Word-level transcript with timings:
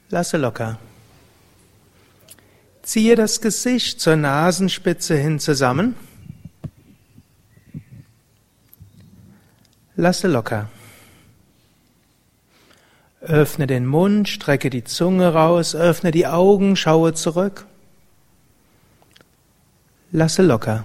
Lasse 0.08 0.36
locker. 0.36 0.78
Ziehe 2.82 3.16
das 3.16 3.40
Gesicht 3.40 4.00
zur 4.00 4.14
Nasenspitze 4.14 5.16
hin 5.16 5.40
zusammen. 5.40 5.96
Lasse 9.96 10.28
locker. 10.28 10.68
Öffne 13.26 13.66
den 13.66 13.86
Mund, 13.86 14.28
strecke 14.28 14.70
die 14.70 14.84
Zunge 14.84 15.32
raus, 15.32 15.74
öffne 15.74 16.12
die 16.12 16.28
Augen, 16.28 16.76
schaue 16.76 17.12
zurück. 17.12 17.66
Lasse 20.12 20.42
locker. 20.42 20.84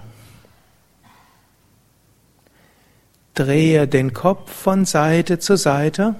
Drehe 3.34 3.86
den 3.86 4.12
Kopf 4.12 4.52
von 4.52 4.84
Seite 4.84 5.38
zu 5.38 5.56
Seite. 5.56 6.16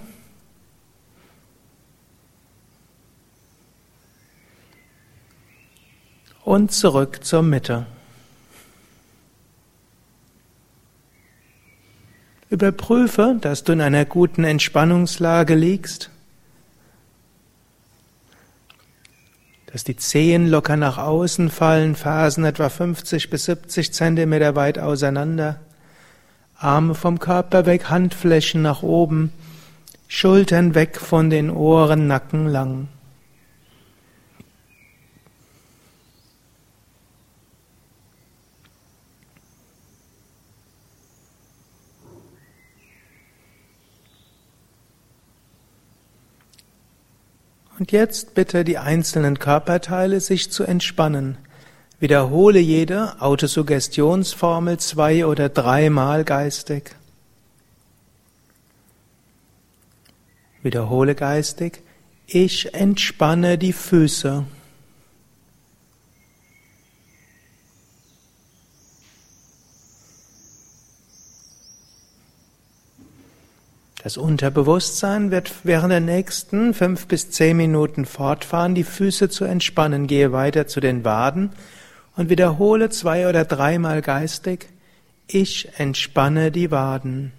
Und 6.44 6.70
zurück 6.70 7.24
zur 7.24 7.42
Mitte. 7.42 7.86
Überprüfe, 12.48 13.38
dass 13.40 13.64
du 13.64 13.72
in 13.72 13.80
einer 13.80 14.04
guten 14.04 14.44
Entspannungslage 14.44 15.56
liegst. 15.56 16.11
Dass 19.72 19.84
die 19.84 19.96
Zehen 19.96 20.48
locker 20.48 20.76
nach 20.76 20.98
außen 20.98 21.48
fallen, 21.48 21.94
Fersen 21.94 22.44
etwa 22.44 22.68
50 22.68 23.30
bis 23.30 23.46
70 23.46 23.94
Zentimeter 23.94 24.54
weit 24.54 24.78
auseinander, 24.78 25.60
Arme 26.58 26.94
vom 26.94 27.18
Körper 27.18 27.64
weg, 27.64 27.88
Handflächen 27.88 28.60
nach 28.60 28.82
oben, 28.82 29.32
Schultern 30.08 30.74
weg 30.74 30.98
von 31.00 31.30
den 31.30 31.50
Ohren, 31.50 32.06
Nacken 32.06 32.46
lang. 32.46 32.88
Und 47.82 47.90
jetzt 47.90 48.34
bitte 48.34 48.62
die 48.62 48.78
einzelnen 48.78 49.40
Körperteile 49.40 50.20
sich 50.20 50.52
zu 50.52 50.62
entspannen. 50.62 51.36
Wiederhole 51.98 52.60
jede 52.60 53.20
Autosuggestionsformel 53.20 54.78
zwei 54.78 55.26
oder 55.26 55.48
dreimal 55.48 56.22
geistig. 56.22 56.94
Wiederhole 60.62 61.16
geistig. 61.16 61.82
Ich 62.28 62.72
entspanne 62.72 63.58
die 63.58 63.72
Füße. 63.72 64.44
Das 74.02 74.16
Unterbewusstsein 74.16 75.30
wird 75.30 75.52
während 75.62 75.92
der 75.92 76.00
nächsten 76.00 76.74
fünf 76.74 77.06
bis 77.06 77.30
zehn 77.30 77.56
Minuten 77.56 78.04
fortfahren, 78.04 78.74
die 78.74 78.82
Füße 78.82 79.28
zu 79.28 79.44
entspannen. 79.44 80.08
Gehe 80.08 80.32
weiter 80.32 80.66
zu 80.66 80.80
den 80.80 81.04
Waden 81.04 81.50
und 82.16 82.28
wiederhole 82.28 82.90
zwei 82.90 83.28
oder 83.28 83.44
dreimal 83.44 84.02
geistig, 84.02 84.68
ich 85.28 85.68
entspanne 85.78 86.50
die 86.50 86.70
Waden. 86.70 87.32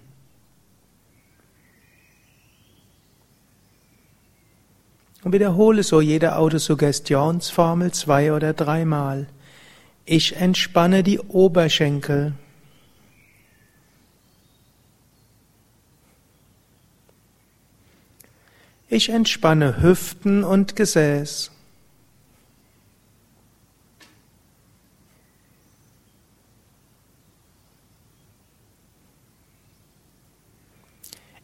Und 5.22 5.32
wiederhole 5.32 5.82
so 5.82 6.00
jede 6.00 6.36
Autosuggestionsformel 6.36 7.92
zwei 7.92 8.32
oder 8.32 8.52
dreimal. 8.52 9.26
Ich 10.06 10.36
entspanne 10.36 11.02
die 11.02 11.18
Oberschenkel. 11.18 12.34
Ich 18.94 19.08
entspanne 19.08 19.82
Hüften 19.82 20.44
und 20.44 20.76
Gesäß. 20.76 21.50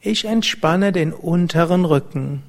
Ich 0.01 0.27
entspanne 0.27 0.93
den 0.93 1.13
unteren 1.13 1.85
Rücken. 1.85 2.45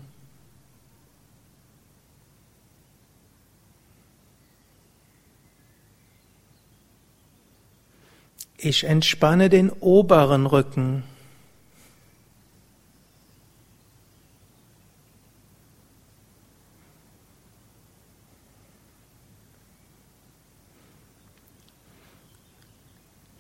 Ich 8.55 8.83
entspanne 8.83 9.49
den 9.49 9.71
oberen 9.71 10.45
Rücken. 10.45 11.10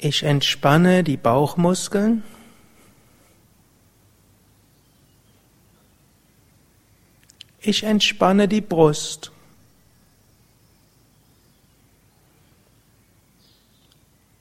Ich 0.03 0.23
entspanne 0.23 1.03
die 1.03 1.15
Bauchmuskeln. 1.15 2.23
Ich 7.59 7.83
entspanne 7.83 8.47
die 8.47 8.61
Brust. 8.61 9.31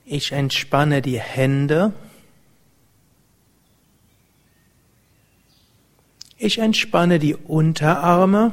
Ich 0.03 0.31
entspanne 0.31 1.03
die 1.03 1.19
Hände. 1.19 1.93
Ich 6.39 6.57
entspanne 6.57 7.19
die 7.19 7.35
Unterarme. 7.35 8.51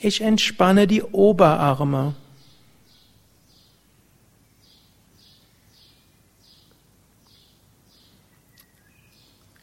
Ich 0.00 0.20
entspanne 0.20 0.86
die 0.86 1.02
Oberarme. 1.02 2.14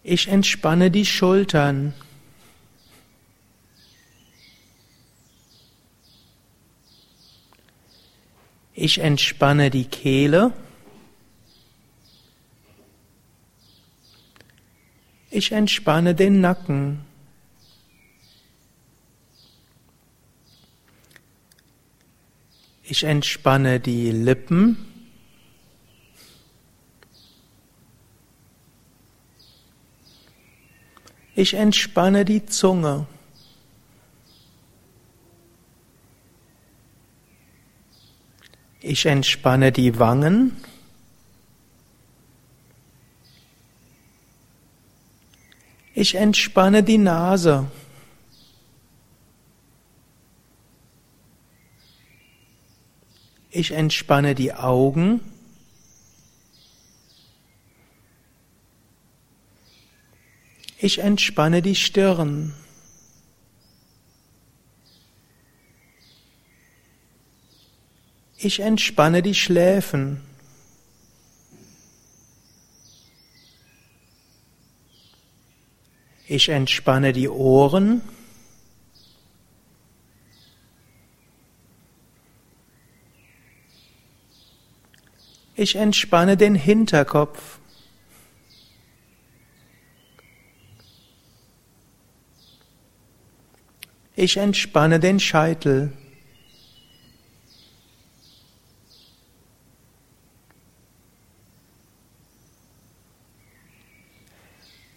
Ich 0.03 0.27
entspanne 0.27 0.91
die 0.91 1.05
Schultern. 1.05 1.93
Ich 8.73 8.99
entspanne 8.99 9.71
die 9.71 9.85
Kehle. 9.85 10.51
Ich 15.31 15.53
entspanne 15.53 16.13
den 16.13 16.41
Nacken. 16.41 17.14
Ich 22.95 23.03
entspanne 23.03 23.81
die 23.81 24.09
Lippen. 24.09 24.77
Ich 31.35 31.55
entspanne 31.55 32.23
die 32.23 32.45
Zunge. 32.45 33.05
Ich 38.79 39.05
entspanne 39.07 39.73
die 39.73 39.99
Wangen. 39.99 40.55
Ich 45.93 46.15
entspanne 46.15 46.81
die 46.81 46.97
Nase. 46.97 47.69
Ich 53.55 53.71
entspanne 53.71 54.35
die 54.35 54.53
Augen. 54.53 55.21
Ich 60.77 60.99
entspanne 60.99 61.61
die 61.61 61.75
Stirn. 61.77 62.53
Ich 68.37 68.59
entspanne 68.59 69.23
die 69.23 69.33
Schläfen. 69.33 70.21
Ich 76.27 76.49
entspanne 76.49 77.13
die 77.13 77.29
Ohren. 77.29 78.01
Ich 85.57 85.77
entspanne 85.77 86.35
den 86.35 86.53
Hinterkopf. 86.53 87.59
Ich 94.17 94.35
entspanne 94.35 94.99
den 94.99 95.19
Scheitel. 95.19 95.93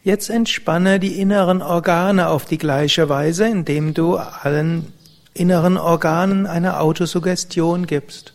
Jetzt 0.03 0.31
entspanne 0.31 0.99
die 0.99 1.21
inneren 1.21 1.63
Organe 1.63 2.29
auf 2.29 2.47
die 2.47 2.59
gleiche 2.59 3.09
Weise, 3.09 3.47
indem 3.47 3.95
du 3.95 4.17
allen 4.17 4.93
inneren 5.35 5.77
Organen 5.77 6.47
eine 6.47 6.81
Autosuggestion 6.81 7.87
gibst. 7.87 8.33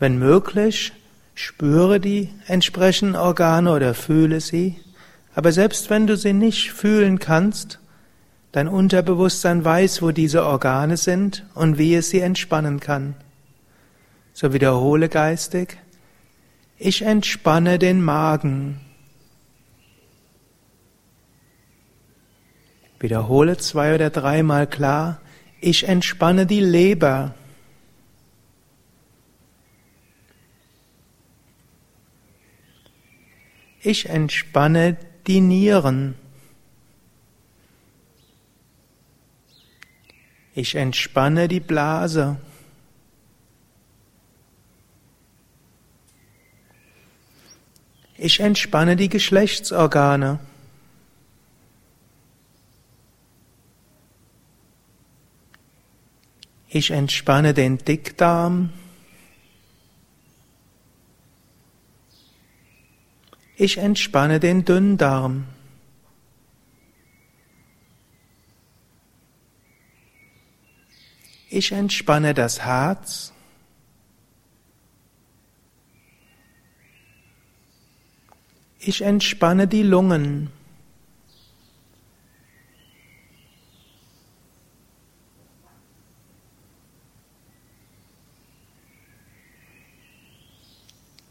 Wenn 0.00 0.18
möglich, 0.18 0.92
spüre 1.34 2.00
die 2.00 2.30
entsprechenden 2.46 3.16
Organe 3.16 3.70
oder 3.70 3.92
fühle 3.92 4.40
sie, 4.40 4.80
aber 5.34 5.52
selbst 5.52 5.90
wenn 5.90 6.06
du 6.06 6.16
sie 6.16 6.32
nicht 6.32 6.72
fühlen 6.72 7.18
kannst, 7.18 7.78
dein 8.50 8.66
Unterbewusstsein 8.66 9.62
weiß, 9.62 10.00
wo 10.00 10.10
diese 10.10 10.44
Organe 10.44 10.96
sind 10.96 11.44
und 11.54 11.76
wie 11.76 11.94
es 11.94 12.08
sie 12.08 12.20
entspannen 12.20 12.80
kann. 12.80 13.14
So 14.32 14.54
wiederhole 14.54 15.10
geistig, 15.10 15.76
ich 16.78 17.02
entspanne 17.02 17.78
den 17.78 18.02
Magen. 18.02 18.80
Wiederhole 22.98 23.58
zwei 23.58 23.94
oder 23.94 24.08
dreimal 24.08 24.66
klar, 24.66 25.20
ich 25.60 25.86
entspanne 25.88 26.46
die 26.46 26.60
Leber. 26.60 27.34
Ich 33.82 34.08
entspanne 34.08 34.96
die 35.26 35.40
Nieren. 35.40 36.14
Ich 40.54 40.74
entspanne 40.74 41.48
die 41.48 41.60
Blase. 41.60 42.38
Ich 48.18 48.40
entspanne 48.40 48.96
die 48.96 49.08
Geschlechtsorgane. 49.08 50.40
Ich 56.68 56.90
entspanne 56.90 57.54
den 57.54 57.78
Dickdarm. 57.78 58.74
Ich 63.62 63.76
entspanne 63.76 64.40
den 64.40 64.64
Dünndarm. 64.64 65.44
Ich 71.50 71.70
entspanne 71.70 72.32
das 72.32 72.62
Herz. 72.62 73.34
Ich 78.78 79.02
entspanne 79.02 79.68
die 79.68 79.82
Lungen. 79.82 80.50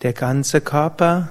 Der 0.04 0.14
ganze 0.14 0.62
Körper 0.62 1.30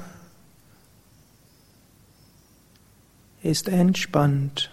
ist 3.49 3.67
entspannt. 3.67 4.71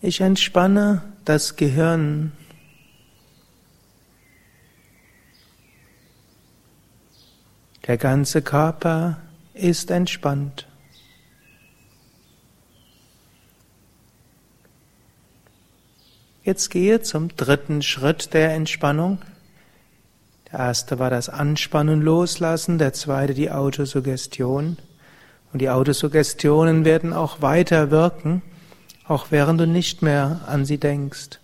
Ich 0.00 0.20
entspanne 0.20 1.02
das 1.24 1.56
Gehirn. 1.56 2.30
Der 7.88 7.98
ganze 7.98 8.42
Körper 8.42 9.20
ist 9.54 9.90
entspannt. 9.90 10.68
Jetzt 16.44 16.70
gehe 16.70 17.02
zum 17.02 17.36
dritten 17.36 17.82
Schritt 17.82 18.32
der 18.34 18.54
Entspannung. 18.54 19.18
Der 20.52 20.60
erste 20.60 20.98
war 20.98 21.10
das 21.10 21.28
Anspannen 21.28 22.02
loslassen, 22.02 22.78
der 22.78 22.92
zweite 22.92 23.34
die 23.34 23.50
Autosuggestion. 23.50 24.78
Und 25.52 25.62
die 25.62 25.70
Autosuggestionen 25.70 26.84
werden 26.84 27.12
auch 27.12 27.40
weiter 27.40 27.90
wirken, 27.90 28.42
auch 29.06 29.26
während 29.30 29.60
du 29.60 29.66
nicht 29.66 30.02
mehr 30.02 30.40
an 30.46 30.64
sie 30.64 30.78
denkst. 30.78 31.40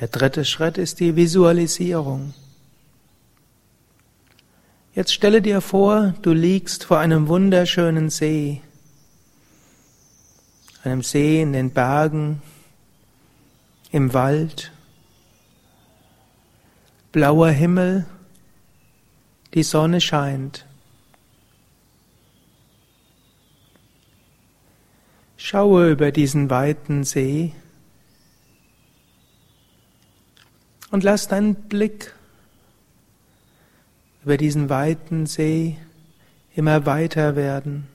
Der 0.00 0.08
dritte 0.08 0.44
Schritt 0.44 0.78
ist 0.78 1.00
die 1.00 1.16
Visualisierung. 1.16 2.34
Jetzt 4.94 5.12
stelle 5.12 5.42
dir 5.42 5.60
vor, 5.60 6.14
du 6.22 6.32
liegst 6.32 6.84
vor 6.84 6.98
einem 6.98 7.28
wunderschönen 7.28 8.10
See, 8.10 8.62
einem 10.82 11.02
See 11.02 11.40
in 11.40 11.52
den 11.52 11.70
Bergen, 11.70 12.42
im 13.90 14.12
Wald, 14.12 14.72
blauer 17.12 17.50
Himmel, 17.50 18.06
die 19.54 19.62
Sonne 19.62 20.00
scheint. 20.00 20.66
Schaue 25.36 25.90
über 25.90 26.12
diesen 26.12 26.50
weiten 26.50 27.04
See 27.04 27.54
und 30.90 31.04
lass 31.04 31.28
deinen 31.28 31.54
Blick 31.54 32.12
über 34.24 34.36
diesen 34.36 34.68
weiten 34.68 35.26
See 35.26 35.78
immer 36.54 36.84
weiter 36.86 37.36
werden. 37.36 37.86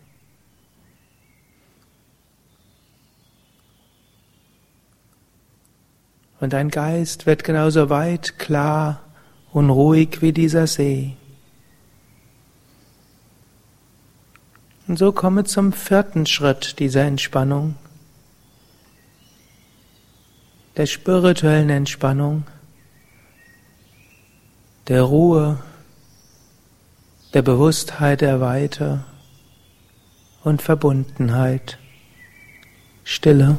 Und 6.39 6.53
dein 6.53 6.69
Geist 6.69 7.25
wird 7.25 7.43
genauso 7.43 7.89
weit, 7.89 8.37
klar 8.37 9.01
und 9.51 9.69
ruhig 9.69 10.21
wie 10.21 10.33
dieser 10.33 10.67
See. 10.67 11.15
Und 14.87 14.99
so 14.99 15.11
komme 15.11 15.45
zum 15.45 15.71
vierten 15.71 16.25
Schritt 16.25 16.79
dieser 16.79 17.03
Entspannung, 17.03 17.75
der 20.75 20.85
spirituellen 20.85 21.69
Entspannung, 21.69 22.43
der 24.87 25.03
Ruhe, 25.03 25.59
der 27.33 27.41
Bewusstheit 27.41 28.21
der 28.21 28.41
Weite 28.41 29.05
und 30.43 30.61
Verbundenheit, 30.61 31.79
Stille. 33.05 33.57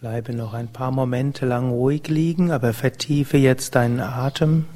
Bleibe 0.00 0.34
noch 0.34 0.52
ein 0.52 0.68
paar 0.68 0.90
Momente 0.90 1.46
lang 1.46 1.70
ruhig 1.70 2.08
liegen, 2.08 2.50
aber 2.50 2.74
vertiefe 2.74 3.38
jetzt 3.38 3.76
deinen 3.76 4.00
Atem. 4.00 4.66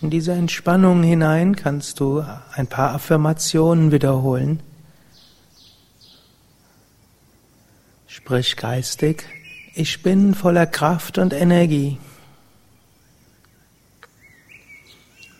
In 0.00 0.08
diese 0.08 0.32
Entspannung 0.32 1.02
hinein 1.02 1.54
kannst 1.54 2.00
du 2.00 2.24
ein 2.54 2.66
paar 2.66 2.94
Affirmationen 2.94 3.92
wiederholen. 3.92 4.60
Sprich 8.06 8.56
geistig, 8.56 9.26
ich 9.74 10.02
bin 10.02 10.34
voller 10.34 10.66
Kraft 10.66 11.18
und 11.18 11.34
Energie. 11.34 11.98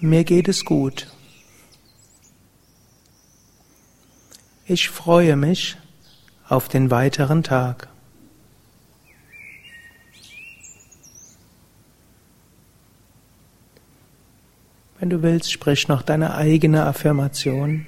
Mir 0.01 0.23
geht 0.25 0.49
es 0.49 0.67
gut. 0.67 1.11
Ich 4.67 4.91
freue 4.91 5.35
mich 5.35 5.79
auf 6.49 6.69
den 6.69 6.91
weiteren 6.91 7.43
Tag. 7.43 7.89
Wenn 14.99 15.11
du 15.11 15.23
willst, 15.23 15.53
sprich 15.53 15.87
noch 15.89 16.03
deine 16.03 16.35
eigene 16.35 16.85
Affirmation. 16.85 17.87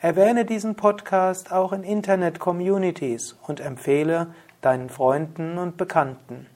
Erwähne 0.00 0.44
diesen 0.44 0.74
Podcast 0.74 1.52
auch 1.52 1.72
in 1.72 1.82
Internet-Communities 1.82 3.36
und 3.46 3.60
empfehle 3.60 4.28
deinen 4.60 4.90
Freunden 4.90 5.58
und 5.58 5.76
Bekannten. 5.76 6.46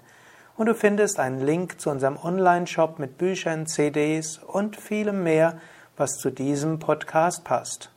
Und 0.56 0.68
du 0.68 0.76
findest 0.76 1.20
einen 1.20 1.42
Link 1.42 1.82
zu 1.82 1.90
unserem 1.90 2.20
Online-Shop 2.24 3.00
mit 3.00 3.18
Büchern, 3.18 3.66
CDs 3.66 4.38
und 4.38 4.76
vielem 4.76 5.24
mehr, 5.24 5.58
was 5.98 6.20
zu 6.20 6.30
diesem 6.30 6.78
Podcast 6.78 7.44
passt. 7.44 7.90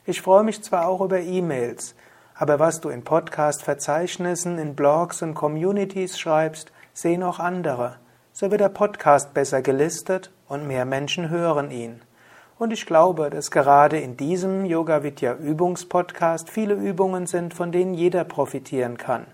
Ich 0.05 0.21
freue 0.21 0.43
mich 0.43 0.63
zwar 0.63 0.87
auch 0.87 1.01
über 1.01 1.19
E-Mails, 1.19 1.95
aber 2.35 2.59
was 2.59 2.81
du 2.81 2.89
in 2.89 3.03
Podcast-Verzeichnissen, 3.03 4.57
in 4.57 4.75
Blogs 4.75 5.21
und 5.21 5.33
Communities 5.33 6.19
schreibst, 6.19 6.71
sehen 6.93 7.23
auch 7.23 7.39
andere. 7.39 7.95
So 8.33 8.51
wird 8.51 8.61
der 8.61 8.69
Podcast 8.69 9.33
besser 9.33 9.61
gelistet 9.61 10.31
und 10.47 10.67
mehr 10.67 10.85
Menschen 10.85 11.29
hören 11.29 11.71
ihn. 11.71 12.01
Und 12.59 12.73
ich 12.73 12.85
glaube, 12.85 13.29
dass 13.29 13.51
gerade 13.51 13.99
in 13.99 14.17
diesem 14.17 14.65
Yoga 14.65 15.03
Vidya 15.03 15.35
Übungspodcast 15.35 16.49
viele 16.49 16.73
Übungen 16.73 17.27
sind, 17.27 17.53
von 17.53 17.71
denen 17.71 17.93
jeder 17.93 18.23
profitieren 18.23 18.97
kann. 18.97 19.25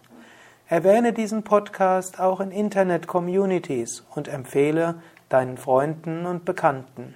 Erwähne 0.68 1.14
diesen 1.14 1.44
Podcast 1.44 2.20
auch 2.20 2.40
in 2.40 2.52
Internet-Communities 2.52 4.06
und 4.14 4.28
empfehle 4.28 4.96
deinen 5.30 5.58
Freunden 5.58 6.26
und 6.26 6.46
Bekannten. 6.46 7.16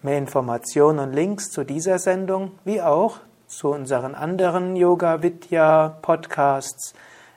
Mehr 0.00 0.18
Informationen 0.18 1.00
und 1.00 1.12
Links 1.12 1.50
zu 1.50 1.64
dieser 1.64 1.98
Sendung, 1.98 2.52
wie 2.64 2.80
auch 2.80 3.18
zu 3.48 3.70
unseren 3.70 4.14
anderen 4.14 4.76
Yoga 4.76 5.24
Vidya 5.24 5.88
Podcasts, 6.02 6.94